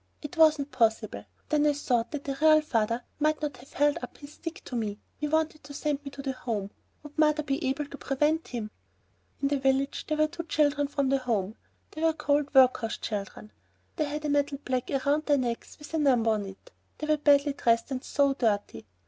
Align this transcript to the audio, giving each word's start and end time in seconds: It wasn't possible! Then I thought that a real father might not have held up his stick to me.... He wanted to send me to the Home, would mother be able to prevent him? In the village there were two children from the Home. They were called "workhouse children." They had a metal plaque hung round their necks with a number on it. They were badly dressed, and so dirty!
It 0.23 0.35
wasn't 0.35 0.71
possible! 0.71 1.25
Then 1.49 1.67
I 1.67 1.73
thought 1.73 2.09
that 2.09 2.27
a 2.27 2.35
real 2.41 2.61
father 2.61 3.03
might 3.19 3.39
not 3.39 3.57
have 3.57 3.73
held 3.73 3.99
up 4.01 4.17
his 4.17 4.33
stick 4.33 4.63
to 4.65 4.75
me.... 4.75 4.97
He 5.19 5.27
wanted 5.27 5.63
to 5.63 5.75
send 5.75 6.03
me 6.03 6.09
to 6.09 6.23
the 6.23 6.31
Home, 6.31 6.71
would 7.03 7.15
mother 7.19 7.43
be 7.43 7.63
able 7.67 7.85
to 7.85 7.99
prevent 7.99 8.47
him? 8.47 8.71
In 9.43 9.49
the 9.49 9.59
village 9.59 10.07
there 10.07 10.17
were 10.17 10.25
two 10.27 10.45
children 10.45 10.87
from 10.87 11.09
the 11.09 11.19
Home. 11.19 11.55
They 11.91 12.01
were 12.01 12.13
called 12.13 12.51
"workhouse 12.55 12.97
children." 12.97 13.51
They 13.97 14.05
had 14.05 14.25
a 14.25 14.29
metal 14.29 14.57
plaque 14.57 14.89
hung 14.89 15.01
round 15.13 15.25
their 15.27 15.37
necks 15.37 15.77
with 15.77 15.93
a 15.93 15.99
number 15.99 16.31
on 16.31 16.47
it. 16.47 16.71
They 16.97 17.05
were 17.05 17.17
badly 17.17 17.53
dressed, 17.53 17.91
and 17.91 18.03
so 18.03 18.33
dirty! 18.33 18.87